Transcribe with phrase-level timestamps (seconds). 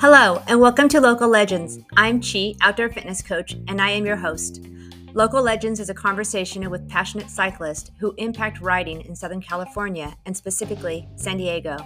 [0.00, 1.78] Hello, and welcome to Local Legends.
[1.96, 4.66] I'm Chi, outdoor fitness coach, and I am your host.
[5.14, 10.36] Local Legends is a conversation with passionate cyclists who impact riding in Southern California and
[10.36, 11.78] specifically San Diego.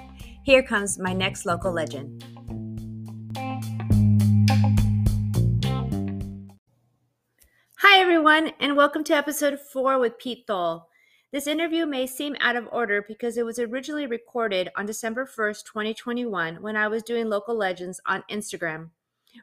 [0.42, 2.24] Here comes my next local legend.
[7.78, 10.88] Hi, everyone, and welcome to episode four with Pete Tholl.
[11.32, 15.64] This interview may seem out of order because it was originally recorded on December 1st,
[15.64, 18.90] 2021, when I was doing Local Legends on Instagram.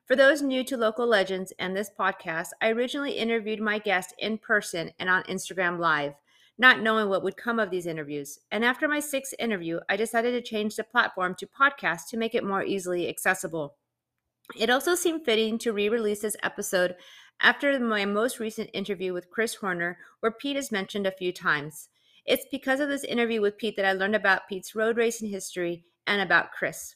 [0.06, 4.38] For those new to Local Legends and this podcast, I originally interviewed my guest in
[4.38, 6.14] person and on Instagram Live,
[6.60, 8.38] not knowing what would come of these interviews.
[8.52, 12.36] And after my sixth interview, I decided to change the platform to podcast to make
[12.36, 13.78] it more easily accessible.
[14.56, 16.96] It also seemed fitting to re release this episode
[17.42, 21.90] after my most recent interview with Chris Horner, where Pete is mentioned a few times.
[22.26, 25.86] It's because of this interview with Pete that I learned about Pete's road racing history
[26.06, 26.96] and about Chris.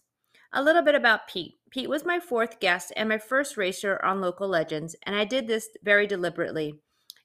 [0.51, 1.55] A little bit about Pete.
[1.71, 5.47] Pete was my fourth guest and my first racer on Local Legends, and I did
[5.47, 6.79] this very deliberately.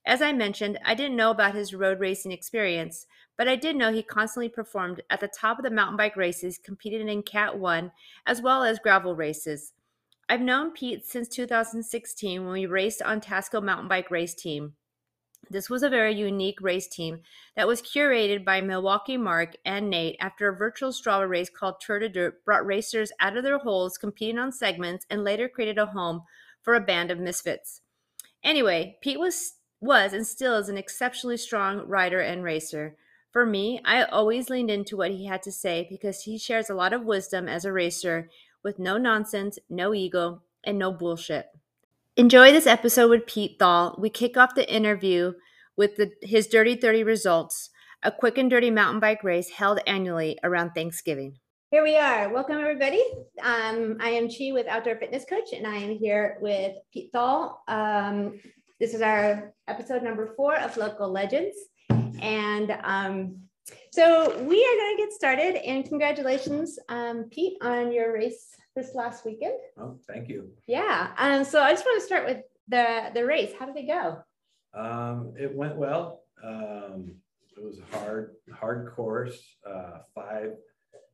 [0.07, 3.93] As I mentioned, I didn't know about his road racing experience, but I did know
[3.93, 7.93] he constantly performed at the top of the mountain bike races, competed in Cat 1,
[8.27, 9.75] as well as gravel races.
[10.31, 14.75] I've known Pete since 2016 when we raced on Tasco mountain bike race team.
[15.49, 17.21] This was a very unique race team
[17.57, 22.01] that was curated by Milwaukee Marc and Nate after a virtual Strava race called Tour
[22.01, 25.87] de Dirt brought racers out of their holes competing on segments and later created a
[25.87, 26.25] home
[26.61, 27.81] for a band of misfits.
[28.45, 32.97] Anyway, Pete was was and still is an exceptionally strong rider and racer.
[33.31, 36.75] For me, I always leaned into what he had to say because he shares a
[36.75, 38.29] lot of wisdom as a racer
[38.63, 41.47] with no nonsense, no ego, and no bullshit.
[42.17, 43.97] Enjoy this episode with Pete Tholl.
[43.99, 45.35] We kick off the interview
[45.77, 47.71] with the, his Dirty 30 results,
[48.03, 51.37] a quick and dirty mountain bike race held annually around Thanksgiving.
[51.71, 52.33] Here we are.
[52.33, 53.05] Welcome, everybody.
[53.43, 57.63] Um, I am Chi with Outdoor Fitness Coach, and I am here with Pete Tholl.
[57.69, 58.41] Um,
[58.81, 61.57] this is our episode number four of Local Legends.
[62.21, 63.37] And um,
[63.91, 65.57] so we are going to get started.
[65.57, 69.59] And congratulations, um, Pete, on your race this last weekend.
[69.77, 70.51] Oh, thank you.
[70.67, 71.11] Yeah.
[71.19, 73.53] Um, so I just want to start with the the race.
[73.59, 74.19] How did it go?
[74.73, 76.23] Um, it went well.
[76.45, 77.17] Um,
[77.57, 80.53] it was a hard, hard course, uh, five,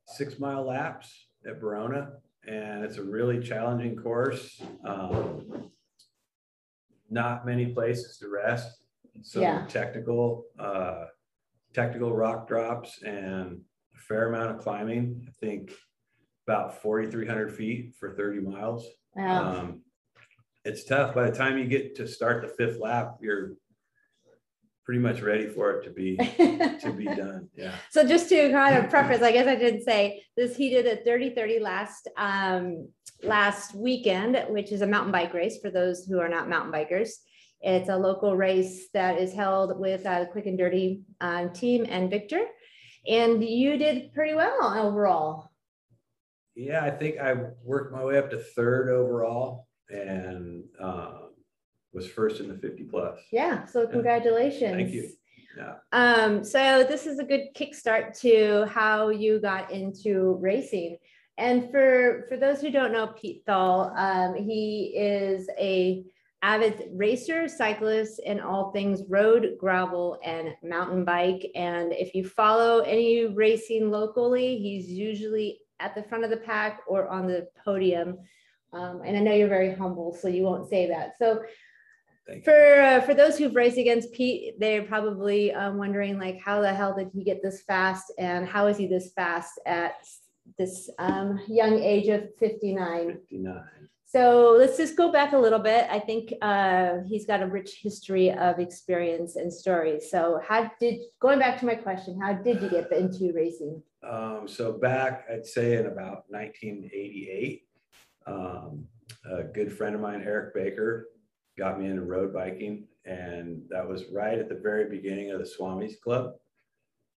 [0.07, 2.13] six mile laps at Verona.
[2.47, 4.63] And it's a really challenging course.
[4.85, 5.71] Um,
[7.09, 8.83] not many places to rest.
[9.23, 9.65] So yeah.
[9.69, 11.07] technical, uh,
[11.73, 13.61] technical rock drops and
[13.97, 15.25] a fair amount of climbing.
[15.27, 15.73] I think
[16.47, 18.87] about 4,300 feet for 30 miles.
[19.15, 19.55] Wow.
[19.55, 19.81] Um,
[20.65, 21.15] it's tough.
[21.15, 23.53] By the time you get to start the fifth lap, you're
[24.85, 27.49] pretty much ready for it to be to be done.
[27.57, 27.75] Yeah.
[27.91, 30.57] So just to kind of preface, I guess I didn't say this.
[30.57, 32.89] He did a Dirty 30 last um,
[33.23, 37.11] last weekend, which is a mountain bike race for those who are not mountain bikers.
[37.61, 42.11] It's a local race that is held with a Quick and Dirty um, team and
[42.11, 42.45] Victor.
[43.09, 45.51] And you did pretty well overall.
[46.55, 51.31] Yeah, I think I worked my way up to third overall and um,
[51.93, 53.19] was first in the 50 plus.
[53.33, 54.75] Yeah, so congratulations.
[54.75, 55.11] Thank you.
[55.57, 55.75] Yeah.
[55.93, 60.99] Um, so this is a good kickstart to how you got into racing.
[61.39, 66.05] And for for those who don't know Pete Tholl, um, he is a
[66.43, 71.51] avid racer, cyclist, and all things road, gravel, and mountain bike.
[71.55, 76.81] And if you follow any racing locally, he's usually at the front of the pack
[76.87, 78.19] or on the podium.
[78.73, 81.15] Um, and I know you're very humble, so you won't say that.
[81.19, 81.43] So
[82.43, 86.73] for uh, for those who've raced against Pete, they're probably um, wondering like, how the
[86.73, 89.95] hell did he get this fast, and how is he this fast at
[90.59, 93.19] this um, young age of 59?
[93.31, 93.63] 59.
[94.15, 95.89] So let's just go back a little bit.
[95.91, 100.09] I think uh, he's got a rich history of experience and stories.
[100.09, 103.83] So how did, going back to my question, how did you get into racing?
[104.09, 107.63] Um, so back, I'd say in about 1988,
[108.29, 108.87] um,
[109.29, 111.09] a good friend of mine, Eric Baker,
[111.59, 112.85] got me into road biking.
[113.05, 116.35] And that was right at the very beginning of the Swamis Club.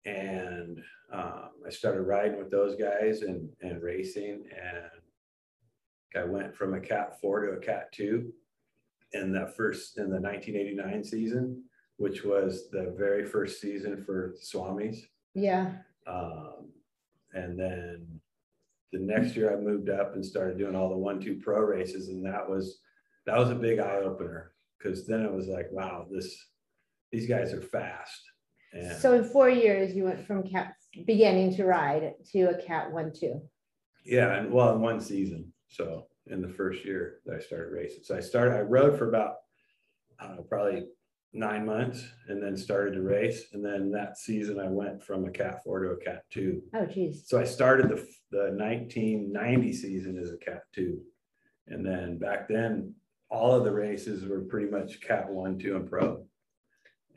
[0.05, 0.81] And
[1.11, 4.45] um, I started riding with those guys and, and racing.
[4.55, 5.01] And
[6.15, 8.31] I went from a Cat 4 to a Cat 2
[9.13, 11.63] in that first in the 1989 season,
[11.97, 14.97] which was the very first season for Swamis.
[15.33, 15.73] Yeah.
[16.07, 16.69] Um,
[17.33, 18.19] and then
[18.91, 22.09] the next year I moved up and started doing all the one two pro races,
[22.09, 22.79] and that was
[23.25, 26.37] that was a big eye opener because then it was like, wow, this
[27.11, 28.21] these guys are fast.
[28.73, 30.75] And So in four years, you went from cat
[31.05, 33.41] beginning to ride to a cat one two.
[34.05, 35.51] yeah, and well, in one season.
[35.75, 38.03] So in the first year that I started racing.
[38.03, 39.35] So I started, I rode for about,
[40.19, 40.85] I don't know, probably
[41.33, 43.47] nine months and then started to race.
[43.51, 46.61] And then that season I went from a cat four to a cat two.
[46.73, 47.25] Oh, geez.
[47.27, 51.01] So I started the, the nineteen ninety season as a cat two.
[51.67, 52.93] And then back then,
[53.29, 56.25] all of the races were pretty much cat one, two and pro.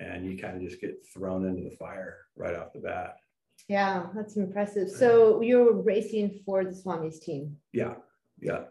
[0.00, 3.16] And you kind of just get thrown into the fire right off the bat.
[3.68, 4.88] Yeah, that's impressive.
[4.88, 7.56] So you're racing for the Swami's team.
[7.72, 7.94] Yeah,
[8.40, 8.64] yeah.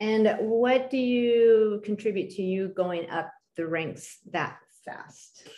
[0.00, 5.48] And what do you contribute to you going up the ranks that fast?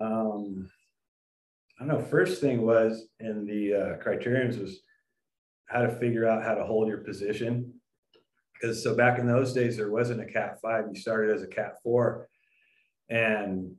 [0.00, 0.68] Um,
[1.80, 4.80] I don't know, first thing was in the uh, criteriums was
[5.66, 7.72] how to figure out how to hold your position.
[8.52, 11.46] Because so back in those days, there wasn't a cat five, you started as a
[11.46, 12.28] cat four.
[13.08, 13.76] And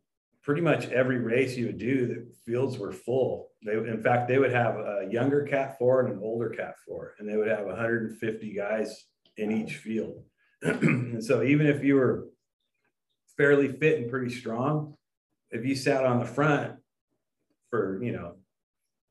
[0.48, 3.50] pretty much every race you would do, the fields were full.
[3.66, 7.16] They, in fact, they would have a younger cat four and an older cat four,
[7.20, 10.24] and they would have 150 guys in each field.
[10.62, 12.30] and so even if you were
[13.36, 14.96] fairly fit and pretty strong,
[15.52, 16.78] if you sat on the front
[17.70, 18.36] for, you know,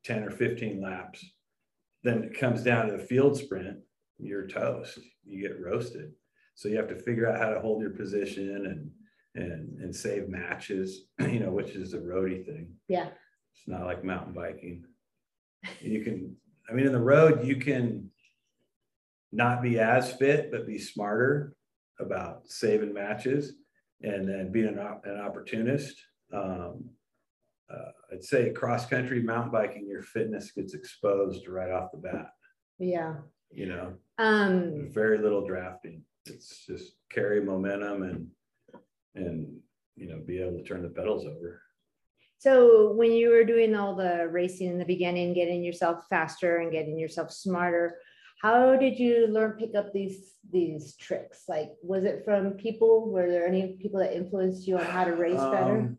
[0.06, 1.22] 10 or 15 laps,
[2.02, 3.76] then it comes down to the field sprint,
[4.18, 5.00] you're toast.
[5.26, 6.12] You get roasted.
[6.54, 8.90] So you have to figure out how to hold your position and
[9.36, 12.72] and and save matches, you know, which is a roadie thing.
[12.88, 13.08] Yeah.
[13.54, 14.84] It's not like mountain biking.
[15.80, 16.36] You can,
[16.68, 18.10] I mean, in the road, you can
[19.32, 21.54] not be as fit, but be smarter
[21.98, 23.54] about saving matches
[24.02, 25.96] and then being an, op- an opportunist.
[26.32, 26.90] Um,
[27.72, 32.30] uh, I'd say cross country mountain biking, your fitness gets exposed right off the bat.
[32.78, 33.14] Yeah.
[33.50, 36.02] You know, Um, very little drafting.
[36.26, 38.28] It's just carry momentum and
[39.16, 39.58] and
[39.96, 41.62] you know be able to turn the pedals over.
[42.38, 46.72] so when you were doing all the racing in the beginning, getting yourself faster and
[46.72, 47.98] getting yourself smarter,
[48.42, 51.44] how did you learn pick up these these tricks?
[51.48, 53.10] Like, was it from people?
[53.10, 55.78] Were there any people that influenced you on how to race better?
[55.78, 55.98] Um,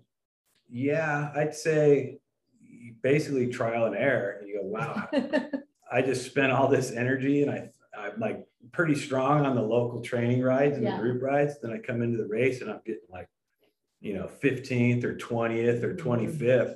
[0.69, 2.19] yeah, I'd say
[3.01, 4.43] basically trial and error.
[4.45, 5.07] You go, wow,
[5.91, 10.01] I just spent all this energy and I, I'm like pretty strong on the local
[10.01, 10.95] training rides and Yeah.
[10.97, 11.59] the group rides.
[11.61, 13.27] Then I come into the race and I'm getting like,
[14.01, 16.75] you know, 15th or 20th or 25th.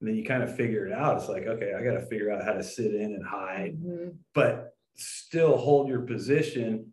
[0.00, 1.16] And then you kind of figure it out.
[1.18, 4.16] It's like, okay, I got to figure out how to sit in and hide, Mhm.
[4.34, 6.92] but still hold your position.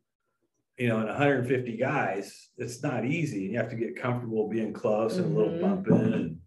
[0.78, 3.44] You know, in 150 guys, it's not easy.
[3.46, 5.62] And you have to get comfortable being close and a little Mhm.
[5.62, 6.42] bumping and,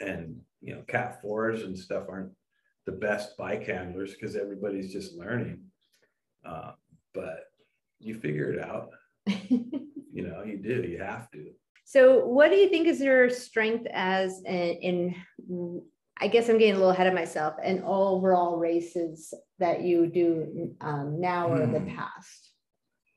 [0.00, 2.32] and, you know, cat fours and stuff aren't
[2.86, 5.70] the best bike handlers because everybody's just learning.
[6.44, 6.72] Uh,
[7.18, 7.40] but
[7.98, 8.90] you figure it out,
[9.26, 11.50] you know, you do, you have to.
[11.84, 15.14] So, what do you think is your strength as in,
[15.48, 15.82] in
[16.20, 20.74] I guess I'm getting a little ahead of myself, and overall races that you do
[20.80, 21.96] um, now or in the Hmm.
[21.96, 22.52] past?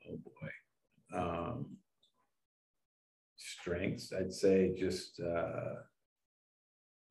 [0.09, 1.19] Oh boy.
[1.19, 1.77] Um,
[3.37, 5.75] strengths, I'd say just, uh,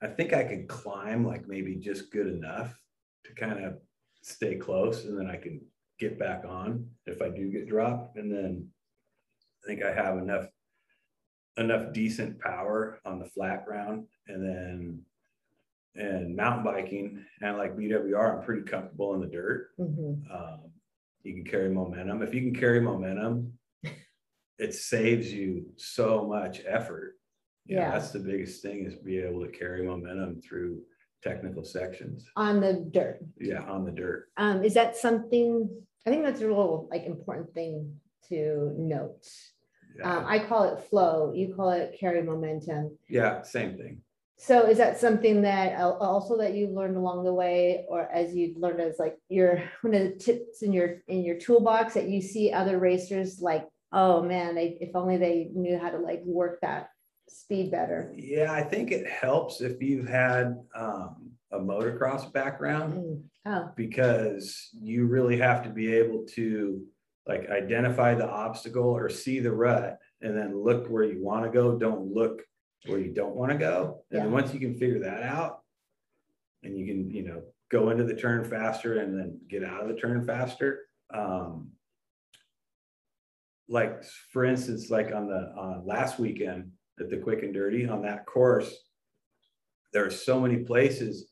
[0.02, 2.74] I think I could climb like maybe just good enough
[3.24, 3.78] to kind of
[4.22, 5.60] stay close and then I can
[6.00, 8.16] get back on if I do get dropped.
[8.16, 8.66] And then
[9.62, 10.46] I think I have enough,
[11.58, 15.02] enough decent power on the flat ground and then
[15.96, 20.30] and mountain biking and like BWR, I'm pretty comfortable in the dirt Mhm.
[20.30, 20.60] um,
[21.22, 22.22] you can carry momentum.
[22.22, 23.58] If you can carry momentum,
[24.58, 27.16] it saves you so much effort.
[27.66, 27.90] You know, Yeah.
[27.90, 30.82] that's the biggest thing is be able to carry momentum through
[31.22, 32.24] technical sections.
[32.36, 34.28] On the dirt, Yeah, on the dirt.
[34.38, 35.68] um, is that something?
[36.06, 37.96] I think that's a real like important thing
[38.28, 39.26] to note.
[39.98, 41.32] Yeah, Um, I call it flow.
[41.34, 42.96] You call it carry momentum.
[43.08, 44.02] yeah same thing.
[44.38, 48.56] So is that something that also that you've learned along the way, or as you've
[48.56, 52.22] learned as like your one of the tips in your in your toolbox that you
[52.22, 56.60] see other racers like, oh man, they if only they knew how to like work
[56.62, 56.88] that
[57.28, 58.14] speed better.
[58.16, 63.22] Yeah, I think it helps if you've had um, a motocross background Mm.
[63.46, 66.84] Oh, because you really have to be able to
[67.26, 71.50] like identify the obstacle or see the rut and then look where you want to
[71.50, 71.78] go.
[71.78, 72.42] Don't look
[72.86, 74.04] where you don't want to go.
[74.10, 75.60] And then once you can figure that out
[76.62, 79.88] and you can, you know, go into the turn faster and then get out of
[79.88, 80.80] the turn faster.
[81.14, 81.70] Um,
[83.68, 84.02] like
[84.32, 88.26] for instance, like on the uh, last weekend at the quick and dirty on that
[88.26, 88.74] course,
[89.92, 91.30] there are so many places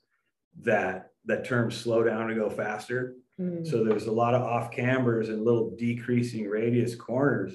[0.62, 3.14] that that term slow down to go faster.
[3.38, 7.54] mm, So there's a lot of off cambers and little decreasing radius corners.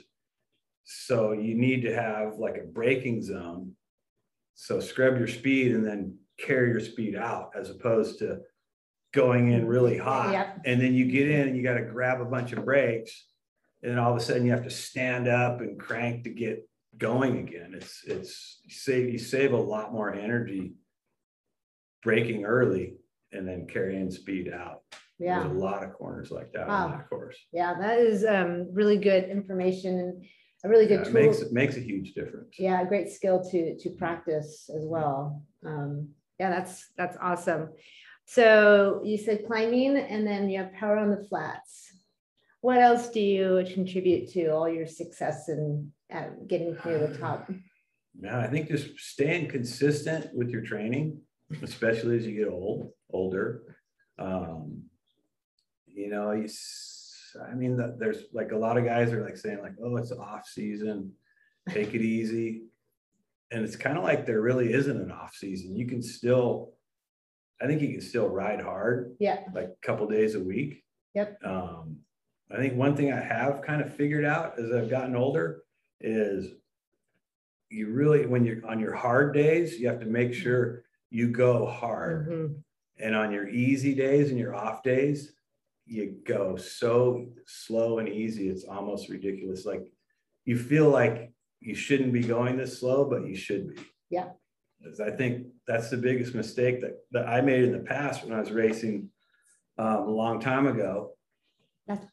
[0.84, 3.72] So you need to have like a braking zone
[4.56, 8.42] So scrub your speed and then carry your speed out as opposed to
[9.12, 10.32] going in really hot.
[10.32, 10.62] Yep.
[10.66, 13.26] And then you get in and you got to grab a bunch of brakes.
[13.82, 16.68] And then all of a sudden you have to stand up and crank to get
[16.98, 17.74] going again.
[17.76, 20.74] It's, it's you save, you save a lot more energy
[22.04, 22.96] braking early
[23.32, 24.82] and then carrying speed out.
[25.20, 25.42] Yeah.
[25.44, 26.86] There's a lot of corners like that Wow.
[26.86, 27.38] on that course.
[27.52, 30.26] Yeah, that is um really good information and
[30.66, 31.22] a really Yeah, good it tool.
[31.22, 32.56] makes, it makes a huge difference.
[32.60, 35.44] Yeah, a great skill to to practice as well.
[35.66, 37.70] Um, yeah, that's that's awesome.
[38.26, 41.90] So you said climbing and then you have power on the flats.
[42.62, 47.50] What else do you contribute to all your success in uh, getting near the top?
[48.22, 51.20] Yeah, I think just staying consistent with your training,
[51.62, 53.64] especially as you get old, older.
[54.18, 54.84] Um,
[55.88, 56.48] you know, you,
[57.50, 60.12] I mean, the- there's like a lot of guys are like saying like, oh, it's
[60.12, 61.14] off season,
[61.70, 62.64] take it easy.
[63.52, 65.76] And it's kind of like there really isn't an off season.
[65.76, 66.72] You can still,
[67.62, 70.84] I think you can still ride hard, Yeah, like a couple days a week.
[71.14, 71.40] Yep.
[71.46, 71.98] Um,
[72.52, 75.62] I think one thing I have kind of figured out as I've gotten older
[76.02, 76.48] is
[77.70, 80.84] you really, when you're on your hard days, you have to make sure
[81.14, 82.28] you go hard.
[82.30, 82.56] mhm,
[83.00, 85.34] And on your easy days and your off days,
[85.86, 88.50] you go so slow and easy.
[88.50, 89.64] It's almost ridiculous.
[89.66, 89.86] Like
[90.46, 93.82] you feel like you shouldn't be going this slow, but you should be.
[94.10, 94.30] Yeah.
[94.84, 98.34] 'Cause I think that's the biggest mistake that, that I made in the past when
[98.34, 99.10] I was racing
[99.78, 101.16] um, a long time ago.
[101.88, 102.08] That's-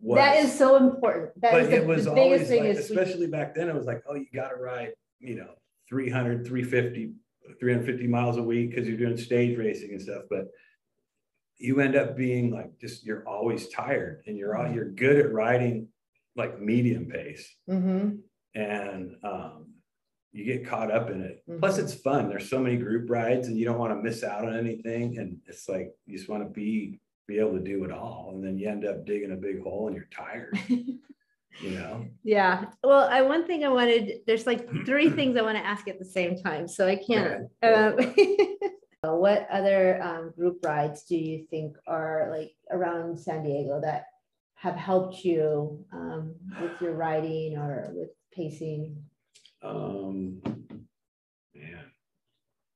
[0.00, 1.40] was- that is so important.
[1.40, 3.74] That but is it the, was the always thing like, we- especially back then, it
[3.74, 5.54] was like, oh, you gotta ride, you know,
[5.88, 7.12] 300, 350,
[7.58, 10.48] 350 miles a week because you're doing stage racing and stuff, but
[11.58, 14.68] you end up being like, just, you're always tired and you're, Mm-hmm.
[14.68, 15.88] all you're good at riding
[16.36, 18.20] like medium pace Mhm,
[18.54, 19.66] and, um,
[20.32, 21.42] you get caught up in it.
[21.58, 21.82] Plus Mhm.
[21.84, 22.28] it's fun.
[22.28, 25.18] There's so many group rides and you don't want to miss out on anything.
[25.18, 28.32] And it's like, you just want to be, be able to do it all.
[28.34, 30.56] And then you end up digging a big hole and you're tired,
[31.60, 32.06] you know?
[32.22, 35.88] Yeah, well, I, one thing I wanted, there's like three things I want to ask
[35.88, 37.48] at the same time, so I can't.
[37.62, 38.14] Um,
[39.02, 44.06] What other um, group rides do you think are like around San Diego that
[44.56, 48.96] have helped you um, with your riding or with pacing?
[49.62, 50.40] Um,
[51.54, 51.84] man,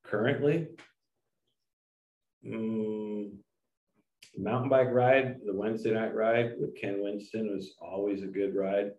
[0.03, 0.69] currently,
[2.45, 3.31] mm,
[4.37, 8.91] mountain bike ride, the Wednesday night ride with Ken Winston was always a good ride.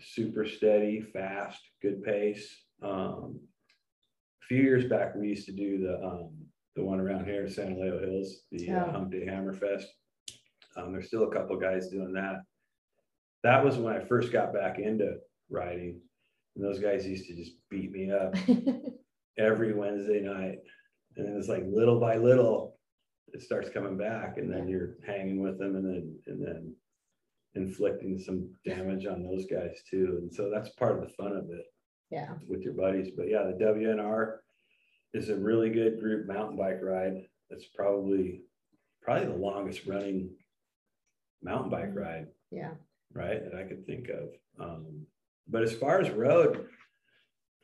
[0.00, 2.64] Super steady, fast, good pace.
[2.82, 3.40] Um,
[4.42, 6.30] a few years back, we used to do the, um,
[6.76, 8.90] the one around here in San Elijo Hills, the uh, Oh.
[8.92, 9.86] Hump Day Hammer Fest.
[10.76, 12.42] Um, there's still a couple guys doing that.
[13.44, 16.00] That was when I first got back into riding.
[16.56, 18.34] And those guys used to just beat me up
[19.38, 20.58] every Wednesday night.
[21.16, 22.73] And it was like little by little,
[23.34, 26.74] it starts coming back and then you're hanging with them and then, and then
[27.56, 30.18] inflicting some damage on those guys too.
[30.22, 31.66] And so that's part of the fun of it
[32.10, 33.10] Yeah, with your buddies.
[33.16, 34.36] But yeah, the WNR
[35.12, 37.26] is a really good group mountain bike ride.
[37.50, 38.42] That's probably,
[39.02, 40.30] probably the longest running
[41.42, 42.70] mountain bike ride yeah,
[43.12, 44.28] right, that I could think of.
[44.60, 45.06] Um,
[45.48, 46.66] but as far as road,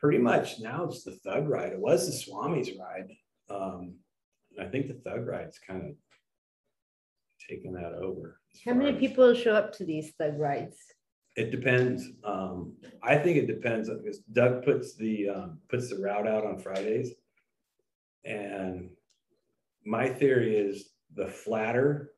[0.00, 1.72] pretty much now it's the thug ride.
[1.72, 3.08] It was the Swami's ride.
[3.48, 3.94] Um,
[4.60, 5.94] I think the thug ride's kind of
[7.48, 8.40] taken that over.
[8.64, 10.76] how many as- people show up to these thug rides?
[11.36, 12.08] It depends.
[12.24, 16.58] Um, I think it depends because Doug puts the, um, puts the route out on
[16.58, 17.12] Fridays.
[18.24, 18.90] And
[19.86, 22.12] my theory is the flatter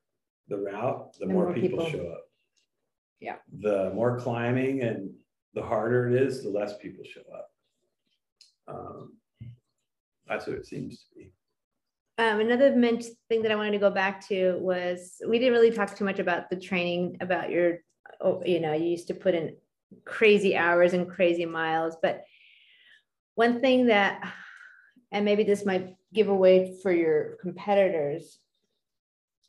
[0.49, 1.91] the route, the The more more people people.
[1.91, 2.25] show up.
[3.21, 3.37] Yeah.
[3.61, 5.15] The more climbing and
[5.55, 7.51] the harder it is, the less people show up.
[8.67, 9.19] Um,
[10.27, 11.33] That's what it seems to be.
[12.23, 12.71] Um, another
[13.29, 16.21] thing that I wanted to go back to was, we didn't really talk too much
[16.21, 17.79] about the training, about your,
[18.21, 19.57] oh, you know, you used to put in
[20.05, 22.23] crazy hours and crazy miles, but
[23.35, 24.23] one thing that,
[25.11, 28.39] and maybe this might give away for your competitors,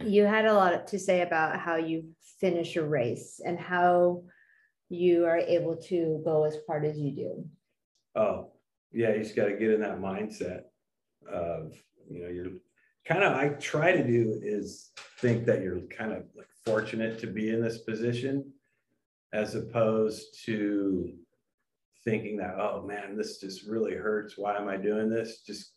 [0.04, 2.06] you had a lot to say about how you
[2.40, 4.24] finish a race and how
[4.90, 7.46] you are able to go as hard as you do.
[8.16, 8.52] Oh,
[8.92, 10.62] yeah, you just gotta get in that mindset
[11.32, 11.76] of,
[12.10, 12.52] you know, you're
[13.06, 17.28] kind of, I try to do is think that you're kind of like fortunate to
[17.28, 18.52] be in this position.
[19.34, 21.12] As opposed to
[22.06, 24.38] thinking that, oh man, this just really hurts.
[24.38, 25.42] Why am I doing this?
[25.42, 25.72] Just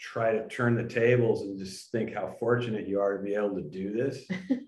[0.00, 3.54] try to turn the tables and just think how fortunate you are to be able
[3.54, 4.26] to do this.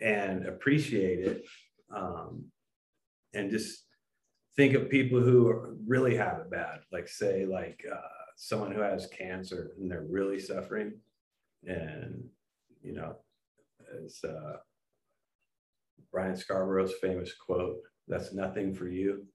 [0.00, 1.44] And appreciate it.
[1.92, 2.44] Um,
[3.34, 3.84] and just
[4.56, 9.08] think of people who really have it bad, like say like uh, someone who has
[9.08, 10.92] cancer and they're really suffering.
[11.66, 12.22] And,
[12.82, 13.16] you know,
[14.04, 14.58] it's uh,
[16.12, 19.26] Brian Scarborough's famous quote, that's nothing for you,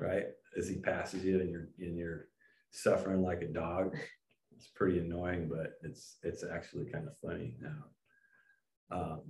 [0.00, 0.24] right?
[0.58, 2.26] As he passes you and you're, and you're
[2.72, 3.96] suffering like a dog.
[4.56, 7.84] It's pretty annoying, but it's, it's actually kind of funny now.
[8.90, 9.20] Um,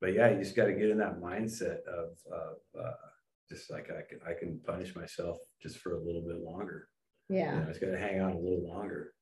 [0.00, 2.92] but yeah, you just got to get in that mindset of, of uh,
[3.50, 6.86] just like I can, I can punish myself just for a little bit longer.
[7.32, 7.60] You Yeah.
[7.60, 9.14] know, it's got to hang on a little longer.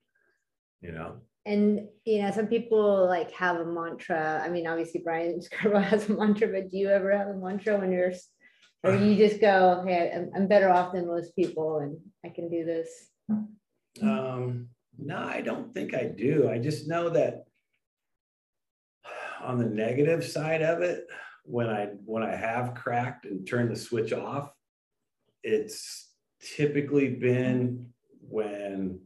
[0.81, 4.43] You know, And, you know, some people like have a mantra.
[4.45, 7.79] I mean, obviously Brian Scarborough has a mantra, but do you ever have a mantra
[7.79, 8.12] when you're,
[8.83, 12.49] or you just go, hey, I'm, I'm better off than most people and I can
[12.50, 12.88] do this?
[14.02, 16.49] um, no, I don't think I do.
[16.50, 17.45] I just know that
[19.43, 21.07] on the negative side of it,
[21.45, 24.50] when I when I have cracked and turned the switch off,
[25.43, 26.11] it's
[26.57, 27.93] typically been
[28.30, 29.00] when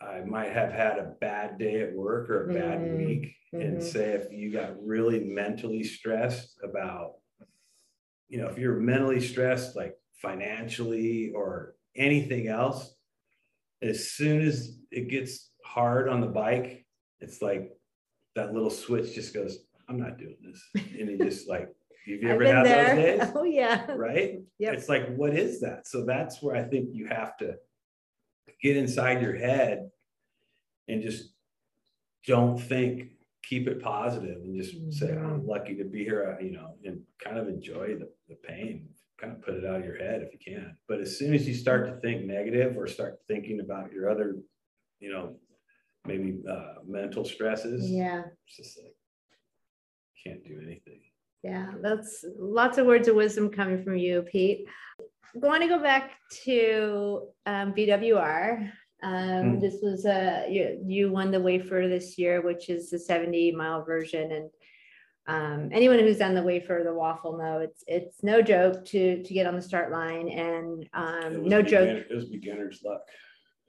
[0.00, 3.34] I might have had a bad day at work or a bad Mm, week.
[3.52, 3.82] And mhm.
[3.82, 7.14] say if you got really mentally stressed about,
[8.28, 12.94] you know, if you're mentally stressed, like financially or anything else,
[13.82, 16.86] as soon as it gets hard on the bike,
[17.20, 17.72] it's like
[18.36, 19.58] that little switch just goes,
[19.88, 20.62] I'm not doing this.
[20.98, 21.68] And it just like,
[22.06, 22.94] have you ever had there.
[22.94, 23.32] those days?
[23.36, 23.90] Oh, yeah.
[23.92, 24.40] Right?
[24.58, 24.72] Yeah.
[24.72, 25.86] It's like, what is that?
[25.86, 27.56] So that's where I think you have to
[28.62, 29.90] get inside your head
[30.88, 31.32] and just
[32.26, 33.08] don't think,
[33.42, 35.24] keep it positive and just say, Mhm.
[35.24, 38.88] I'm lucky to be here, you know, and kind of enjoy the, the pain.
[39.18, 40.76] Kind of put it out of your head if you can.
[40.88, 44.36] But as soon as you start to think negative or start thinking about your other,
[44.98, 45.36] you know,
[46.06, 48.24] maybe uh, mental stresses, Yeah.
[48.46, 48.94] it's just like,
[50.24, 51.00] can't do anything.
[51.42, 54.66] Yeah, that's lots of words of wisdom coming from you, Pete.
[55.38, 56.12] Going to go back
[56.44, 58.70] to um, BWR.
[59.02, 59.58] Um, Hmm.
[59.60, 63.82] This was uh, you, you won the wafer this year, which is the 70 mile
[63.82, 64.30] version.
[64.32, 64.50] And
[65.26, 69.34] um, anyone who's done the wafer, the waffle, know it's it's no joke to to
[69.34, 70.28] get on the start line.
[70.28, 71.88] And um, no joke.
[71.88, 73.02] It was beginner's luck.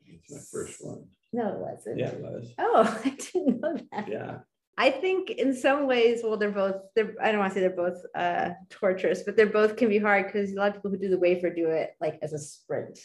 [0.06, 1.06] It's my first one.
[1.32, 2.00] No, it wasn't.
[2.00, 2.54] Yeah, it was.
[2.58, 4.08] Oh, I didn't know that.
[4.10, 4.38] Yeah.
[4.82, 7.70] I think in some ways, well, they're both, they're, I don't want to say they're
[7.70, 10.98] both uh, torturous, but they're both can be hard because a lot of people who
[10.98, 12.98] do the wafer do it like as a sprint.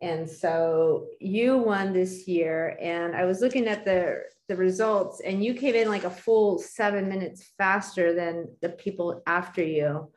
[0.00, 5.44] And so you won this year and I was looking at the, the results and
[5.44, 10.10] you came in like a full seven minutes faster than the people after you.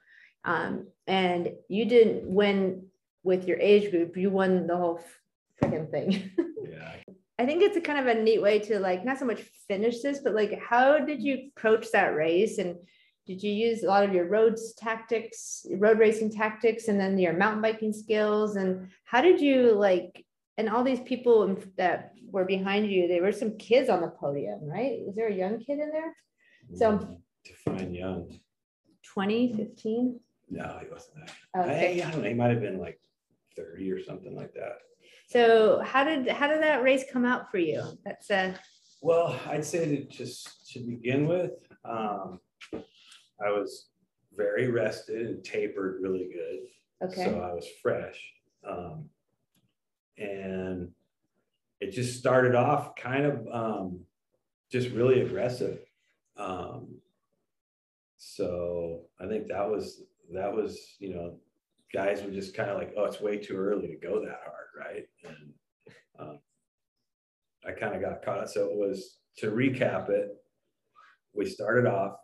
[0.45, 2.85] Um, and you didn't win
[3.23, 5.01] with your age group, you won the whole
[5.61, 6.31] freaking thing.
[6.69, 6.95] Yeah.
[7.39, 10.01] I think it's a kind of a neat way to like not so much finish
[10.01, 12.57] this, but like how did you approach that race?
[12.57, 12.75] And
[13.27, 17.33] did you use a lot of your roads tactics, road racing tactics, and then your
[17.33, 18.55] mountain biking skills?
[18.55, 20.25] And how did you like,
[20.57, 24.59] and all these people that were behind you, there were some kids on the podium,
[24.63, 24.99] right?
[25.05, 26.15] Was there a young kid in there?
[26.75, 28.39] So- mm, Define young.
[29.13, 30.19] 20, 15?
[30.49, 31.61] No, he wasn't that.
[31.63, 31.77] Okay.
[31.95, 32.27] Hey, I don't know.
[32.27, 32.99] He might have been like
[33.55, 34.79] 30 or something like that.
[35.27, 37.83] So how did, how did that race come out for you?
[38.05, 38.57] That's a
[39.01, 41.51] Well, I'd say that just to begin with,
[41.83, 42.39] um,
[42.73, 43.89] I was
[44.33, 47.09] very rested and tapered really good.
[47.09, 47.25] okay.
[47.25, 48.19] So I was fresh.
[48.67, 49.09] Um,
[50.17, 50.91] and
[51.79, 53.99] it just started off kind of um,
[54.71, 55.79] just really aggressive.
[56.37, 56.99] Um,
[58.17, 61.37] so I think that was that was you know
[61.93, 64.67] guys were just kind of like oh it's way too early to go that hard
[64.77, 65.53] right and
[66.19, 66.39] um,
[67.65, 70.29] I kind of got caught so it was to recap it
[71.33, 72.17] we started off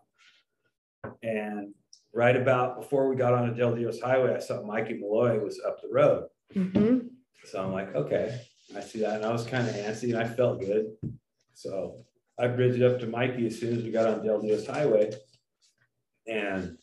[1.21, 1.73] and
[2.13, 5.59] right about before we got on the Del Dios Highway I saw Mikey Malloy was
[5.65, 7.09] up the road Mhm.
[7.45, 8.39] so I'm like, okay,
[8.75, 9.15] I see that.
[9.17, 10.95] And I was kind of antsy and I felt good.
[11.55, 12.05] So
[12.39, 15.11] I bridged up to Mikey as soon as we got on Del Dios Highway.
[16.27, 16.77] And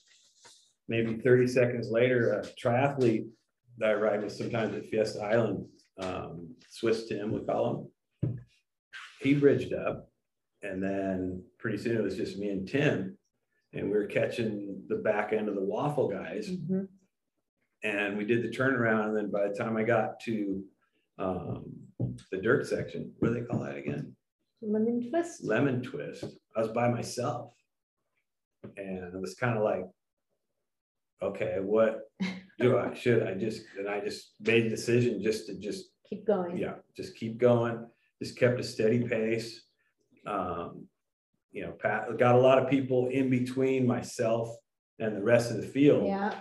[0.91, 3.27] maybe 30 seconds later, a triathlete
[3.79, 5.65] that I ride with sometimes at Fiesta Island,
[5.99, 7.91] um, Swiss Tim, we call
[8.23, 8.39] him,
[9.23, 10.09] he bridged up.
[10.63, 13.17] And then pretty soon it was just me and Tim.
[13.73, 16.89] And we were catching the back end of the waffle guys Mhm.
[17.85, 19.07] and we did the turnaround.
[19.09, 20.63] And then by the time I got to
[21.19, 21.65] um,
[22.33, 24.17] the dirt section, what do they call that again?
[24.63, 25.45] Lemon twist.
[25.45, 26.25] Lemon twist.
[26.57, 27.55] I was by myself.
[28.77, 29.85] And it was kind of like,
[31.23, 32.01] okay, what
[32.59, 36.27] do I should I just and I just made a decision just to just Keep
[36.27, 36.57] going.
[36.59, 37.87] yeah, just keep going.
[38.23, 39.63] Just kept a steady pace.
[40.27, 40.87] Um,
[41.53, 44.55] you know, Pat got a lot of people in between myself
[44.99, 46.35] and the rest of the field Yeah.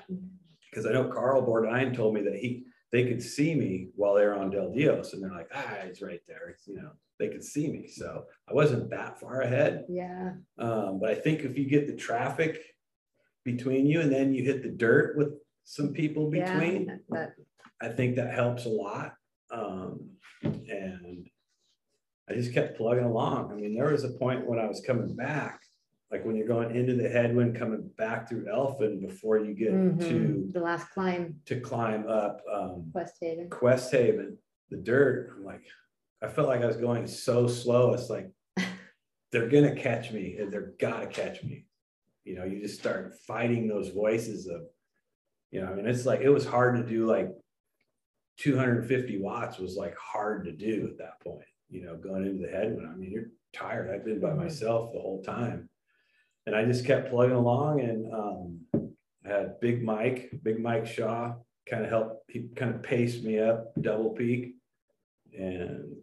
[0.70, 4.36] because I know Carl Bordine told me that he they could see me while they're
[4.36, 6.50] on Del Dios and they're like, ah, it's right there.
[6.50, 6.90] It's, you know,
[7.20, 7.88] they could see me.
[7.88, 9.86] So I wasn't that far ahead.
[9.88, 10.32] Yeah.
[10.58, 12.60] Um, but I think if you get the traffic
[13.58, 15.30] between you and then you hit the dirt with
[15.64, 17.34] some people Yeah, between, that-
[17.82, 19.14] I think that helps a lot.
[19.52, 20.10] Um,
[20.44, 21.28] and
[22.30, 23.52] I just kept plugging along.
[23.52, 25.62] I mean, there was a point when I was coming back,
[26.12, 30.00] like when you're going into the headwind, coming back through Elfin before you get Mhm.
[30.02, 33.50] to, The last climb, to climb up, um, West Haven.
[33.50, 34.38] Quest Haven,
[34.70, 35.64] the dirt, I'm like,
[36.22, 37.94] I felt like I was going so slow.
[37.94, 38.30] It's like,
[39.32, 41.66] they're gonna catch me and they're gotta catch me.
[42.30, 44.62] You know, you just start fighting those voices of,
[45.50, 47.30] you know, I mean, it's like, it was hard to do like
[48.38, 52.52] 250 watts was like hard to do at that point, you know, going into the
[52.52, 52.88] headwind.
[52.88, 53.90] I mean, you're tired.
[53.90, 54.44] I've been by Mhm.
[54.44, 55.70] myself the whole time.
[56.46, 58.68] And I just kept plugging along and um,
[59.26, 63.40] I had Big Mike, Big Mike Shaw, kind of helped, he kind of paced me
[63.40, 64.56] up double peak.
[65.36, 65.96] And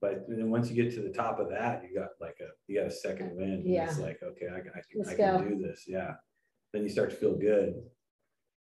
[0.00, 2.78] but then once you get to the top of that, you got like a, you
[2.80, 3.64] got a second wind.
[3.66, 3.86] Yeah.
[3.86, 5.48] It's like, okay, I, can- I I can go.
[5.48, 5.84] do this.
[5.88, 6.12] Yeah.
[6.72, 7.74] Then you start to feel good.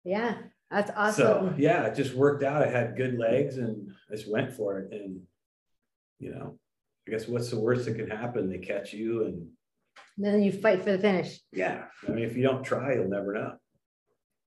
[0.06, 0.38] Yeah,
[0.72, 1.26] that's awesome.
[1.26, 2.64] So, yeah, it just worked out.
[2.64, 4.94] I had good legs and I just went for it.
[4.94, 5.20] And,
[6.18, 6.58] you know,
[7.08, 8.50] I guess what's the worst that can happen?
[8.50, 9.48] They catch you and
[10.18, 11.42] Then you fight for the finish.
[11.52, 13.54] yeah, I mean, if you don't try, you'll never know.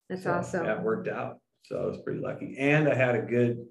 [0.09, 0.64] That's So, awesome.
[0.64, 1.40] Yeah, it worked out.
[1.64, 2.57] So I was pretty lucky.
[2.59, 3.66] And I had a good,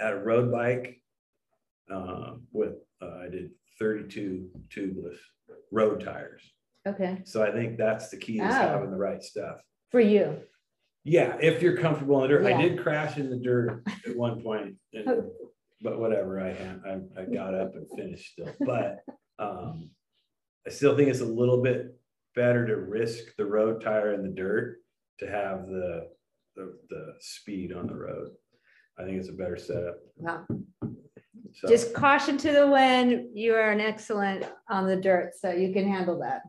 [0.00, 1.00] at a road bike.
[1.90, 5.16] Um, with, uh, I did thirty-two tubeless
[5.72, 6.42] road tires.
[6.86, 8.52] Okay, So I think that's the key is Oh.
[8.52, 9.60] having the right stuff.
[9.90, 10.38] for you.
[11.04, 12.46] Yeah, if you're comfortable in the dirt.
[12.46, 15.32] I did crash in the dirt at one point, and- Oh.
[15.82, 16.50] But whatever, I,
[16.88, 19.00] I, I got up and finished still, but,
[19.38, 19.90] um,
[20.66, 21.94] I still think it's a little bit
[22.34, 24.78] better to risk the road tire in the dirt
[25.18, 26.08] to have the,
[26.56, 28.28] the, the speed on the road.
[28.98, 30.46] I think it's a better setup, Wow.
[31.54, 31.68] So.
[31.68, 33.28] Just caution to the wind.
[33.34, 36.42] You are an excellent on the dirt, so you can handle that.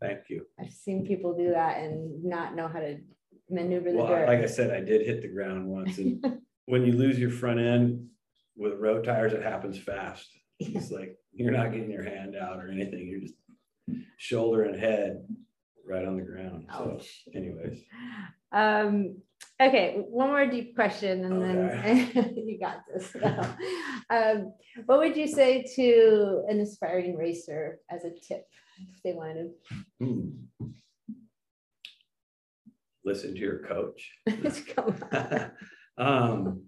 [0.00, 0.46] Thank you.
[0.60, 2.98] I've seen people do that and not know how to
[3.50, 6.24] maneuver the Well, I- like I said, I did hit the ground once and
[6.66, 8.06] when you lose your front end
[8.56, 10.28] with road tires, it happens fast.
[10.60, 13.34] It's like, you're not getting your hand out or anything, you're just
[14.16, 15.26] shoulder and head
[15.86, 16.66] right on the ground.
[16.72, 17.24] So Ouch.
[17.34, 17.82] anyways,
[18.52, 19.16] Um,
[19.60, 23.14] okay, one more deep question and then you got this.
[24.10, 24.52] Um,
[24.84, 28.46] what would you say to an aspiring racer as a tip
[28.78, 29.50] if they wanted
[29.98, 30.28] hmm.
[33.04, 34.10] listen to your coach.
[35.96, 36.64] Um,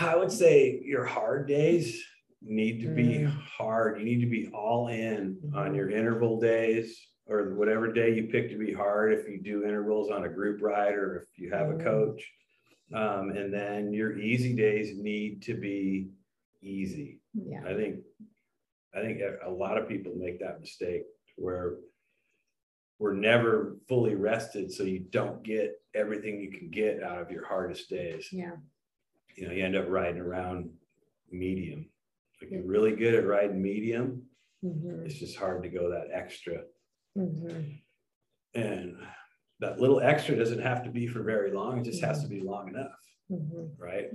[0.00, 2.00] I would say your hard days
[2.40, 3.32] need to be Mm.
[3.42, 3.98] hard.
[3.98, 8.48] You need to be all in on your interval days or whatever day you pick
[8.50, 9.12] to be hard.
[9.12, 11.84] If you do intervals on a group ride or if you have a Mm.
[11.84, 12.32] coach.
[12.92, 16.10] Um, and then your easy days need to be
[16.60, 17.20] easy.
[17.32, 18.00] Yeah, I think,
[18.94, 21.04] I think a lot of people make that mistake
[21.36, 21.76] where
[22.98, 27.46] we're never fully rested, so you don't get everything you can get out of your
[27.46, 28.28] hardest days.
[28.32, 28.56] yeah,
[29.36, 30.70] You know, you end up riding around
[31.30, 31.88] medium.
[32.40, 34.28] If you're really good at riding medium,
[34.62, 36.64] Mhm, it's just hard to go that extra.
[37.16, 37.78] Mhm.
[38.54, 38.96] And
[39.60, 42.40] that little extra doesn't have to be for very long, it just has to be
[42.40, 42.98] long enough,
[43.30, 43.70] Mhm.
[43.78, 44.10] right?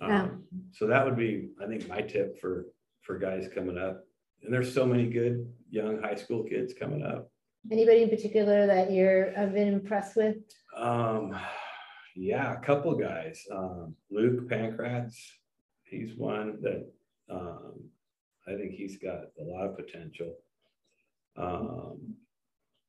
[0.00, 0.22] Yeah.
[0.24, 2.66] Um, so that would be, I think, my tip for,
[3.02, 4.04] for guys coming up.
[4.42, 7.30] And there's so many good young high school kids coming up.
[7.70, 10.36] Anybody in particular that you're, have been impressed with?
[10.76, 11.34] Um,
[12.14, 13.42] yeah, a couple guys.
[13.50, 15.14] Um, Luke Pankratz,
[15.84, 16.86] he's one that
[17.28, 17.90] um,
[18.46, 20.36] I think he's got a lot of potential.
[21.36, 22.14] Um,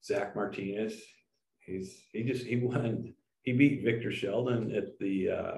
[0.03, 1.01] Zach Martinez,
[1.60, 3.13] he's he just he won.
[3.41, 5.57] He beat Victor Sheldon at the uh,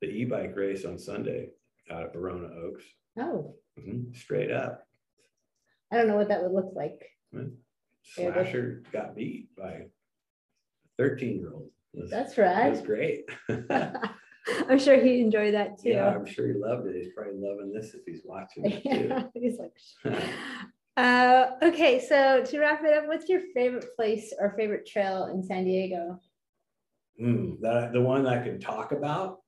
[0.00, 1.48] the e-bike race on Sunday
[1.90, 2.84] out at Verona Oaks.
[3.18, 4.86] Oh, Mhm, Straight up,
[5.90, 7.00] I don't know what that would look like.
[8.02, 9.84] Slasher got beat by a
[10.98, 11.70] thirteen year old.
[11.94, 12.66] That's right.
[12.66, 13.24] It was great.
[14.68, 15.90] I'm sure he enjoyed that too.
[15.90, 16.96] Yeah, I'm sure he loved it.
[16.96, 19.30] He's probably loving this if he's watching it too.
[19.40, 19.72] He's like,
[20.96, 25.42] uh, okay, so to wrap it up, what's your favorite place or favorite trail in
[25.42, 26.20] San Diego?
[27.18, 29.40] Hmm, that, the one I can talk about?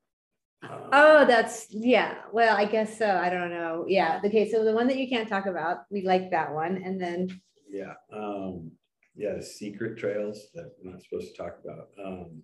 [0.63, 3.07] Um, Oh, that's, yeah, well, I guess so.
[3.07, 3.85] I don't know.
[3.89, 6.83] Yeah, okay, so the one that you can't talk about, we like that one.
[6.83, 8.71] And then, Yeah, um,
[9.15, 11.89] yeah, secret trails that I'm not supposed to talk about.
[12.03, 12.43] Um,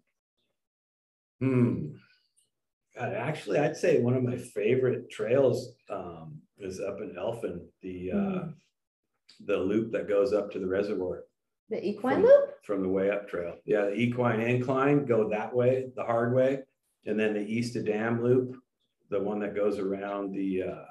[1.40, 1.86] hmm.
[2.96, 8.12] God, actually, I'd say one of my favorite trails um, is up in Elfin, the
[8.12, 8.54] uh, Mm.
[9.44, 11.24] The loop that goes up to the reservoir.
[11.68, 12.50] The equine from- loop?
[12.64, 13.56] From the way up trail.
[13.64, 16.60] Yeah, the equine incline, go that way, the hard way.
[17.06, 18.56] And then the east of dam loop,
[19.08, 20.84] the one that goes around the, uh,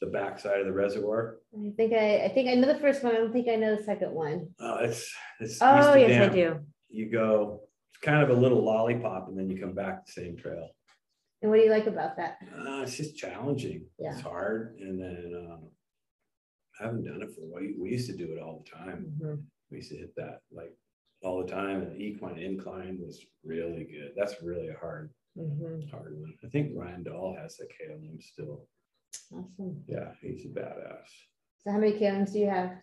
[0.00, 1.38] the backside of the reservoir.
[1.54, 3.14] I think I, I think I know the first one.
[3.14, 4.48] I don't think I know the second one.
[4.60, 5.58] Uh, it's, it's.
[5.62, 6.60] Oh, yes, I do.
[6.90, 7.60] You go,
[7.92, 10.68] it's kind of a little lollipop and then you come back the same trail.
[11.40, 12.38] And what do you like about that?
[12.58, 13.86] Uh, it's just challenging.
[13.98, 14.12] Yeah.
[14.12, 15.60] It's hard and then, um,
[16.80, 17.62] I haven't done it for a while.
[17.78, 19.12] We used to do it all the time.
[19.20, 19.42] Mhm.
[19.70, 20.76] We used to hit that like
[21.22, 24.12] all the time and the equine incline was really good.
[24.16, 25.88] That's really a hard, Mhm.
[25.90, 26.34] hard one.
[26.44, 28.68] I think Ryan Dahl has the KOM still.
[29.32, 29.84] Awesome.
[29.88, 31.08] Yeah, he's a badass.
[31.58, 32.82] So how many kilograms do you have?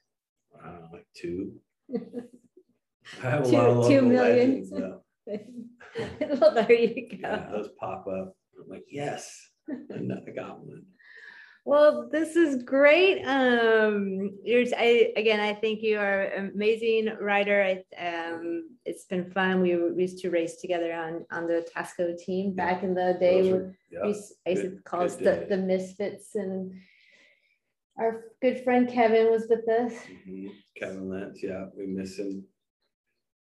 [0.62, 1.62] I don't know, like two.
[1.90, 4.18] I have a Two- lot of two million.
[4.62, 5.04] legends though.
[5.28, 7.18] well, there you go.
[7.20, 8.36] Yeah, those pop up.
[8.60, 10.86] I'm like, yes, I got one.
[11.66, 13.24] Well, this is great.
[13.24, 17.64] Um, I, again, I think you are an amazing writer.
[17.98, 19.62] I, um, it's been fun.
[19.62, 23.42] We, we used to race together on, on the Tasco team back in the day.
[23.44, 26.74] We are- we yeah, used, I used to call us the, the misfits and
[27.98, 29.94] our good friend Kevin was with us.
[30.28, 30.50] Mhm.
[30.76, 32.44] Kevin Lentz, yeah, we miss him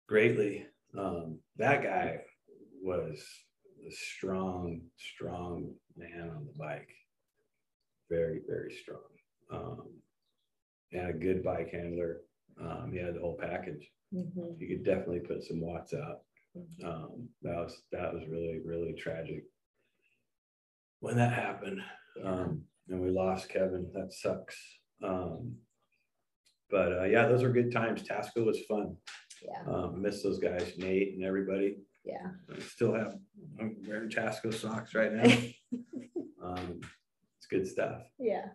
[0.07, 0.67] greatly.
[0.97, 2.21] Um, that guy
[2.81, 3.19] was
[3.85, 6.93] a strong, strong man on the bike.
[8.09, 9.01] Very, very strong.
[9.51, 9.87] Um,
[10.91, 12.21] and a good bike handler.
[12.61, 13.89] Um, he had the whole package.
[14.13, 14.59] Mhm.
[14.59, 16.21] You could definitely put some watts out.
[16.83, 19.43] Um, that was that was really, really tragic
[21.01, 21.81] when that happened.
[22.23, 23.91] Um, and we lost Kevin.
[23.93, 24.55] That sucks.
[25.03, 25.55] Um,
[26.71, 28.01] but uh, yeah, those were good times.
[28.03, 28.95] Tasco was fun.
[29.43, 31.77] Yeah, Um, miss those guys, Nate and everybody.
[32.03, 32.31] yeah.
[32.51, 33.13] I still have,
[33.59, 35.37] I'm wearing Tasco socks right now.
[36.41, 36.79] Um,
[37.47, 38.01] it's good stuff.
[38.19, 38.47] Yeah.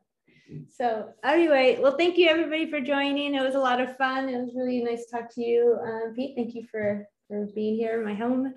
[0.70, 3.35] So anyway, well, thank you everybody for joining.
[3.35, 4.28] It was a lot of fun.
[4.28, 6.35] It was really nice to talk to you, um, Pete.
[6.37, 8.52] Thank you for for being here in my home.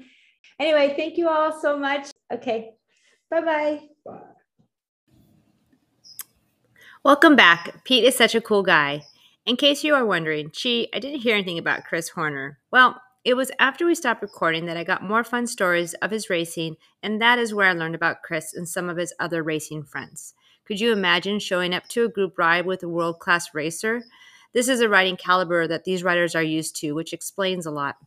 [0.59, 2.09] Anyway, thank you all so much.
[2.31, 2.73] Okay,
[3.31, 3.81] bye bye.
[4.05, 4.19] Bye.
[7.03, 7.83] Welcome back.
[7.85, 9.03] Pete is such a cool guy.
[9.45, 12.59] In case you are wondering, gee, I didn't hear anything about Chris Horner.
[12.71, 16.29] Well, it was after we stopped recording that I got more fun stories of his
[16.29, 19.83] racing, and that is where I learned about Chris and some of his other racing
[19.83, 20.35] friends.
[20.63, 24.03] Could you imagine showing up to a group ride with a world class racer?
[24.53, 27.97] This is a riding caliber that these riders are used to, which explains a lot.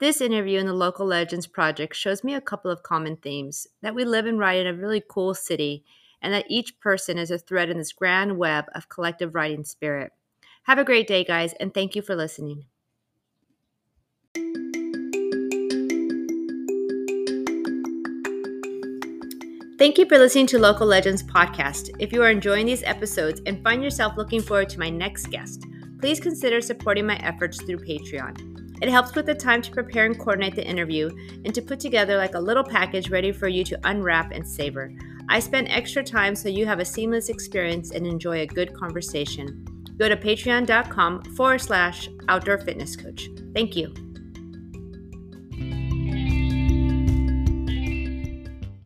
[0.00, 3.94] This interview in the Local Legends Project shows me a couple of common themes that
[3.94, 5.84] we live and ride in a really cool city,
[6.20, 10.10] and that each person is a thread in this grand web of collective riding spirit.
[10.64, 12.64] Have a great day, guys, and thank you for listening.
[19.80, 21.88] Thank you for listening to Local Legends Podcast.
[21.98, 25.64] If you are enjoying these episodes and find yourself looking forward to my next guest,
[25.98, 28.82] please consider supporting my efforts through Patreon.
[28.82, 31.08] It helps with the time to prepare and coordinate the interview
[31.46, 34.92] and to put together like a little package ready for you to unwrap and savor.
[35.30, 39.64] I spend extra time so you have a seamless experience and enjoy a good conversation.
[39.96, 43.30] Go to patreon.com forward slash outdoor fitness coach.
[43.54, 43.94] Thank you.